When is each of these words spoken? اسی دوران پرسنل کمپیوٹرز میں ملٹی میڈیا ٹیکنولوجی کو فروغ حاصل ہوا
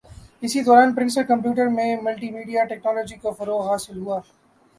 اسی 0.43 0.59
دوران 0.63 0.93
پرسنل 0.95 1.23
کمپیوٹرز 1.25 1.71
میں 1.73 1.95
ملٹی 2.01 2.29
میڈیا 2.31 2.63
ٹیکنولوجی 2.65 3.15
کو 3.21 3.31
فروغ 3.33 3.69
حاصل 3.69 3.97
ہوا 3.97 4.19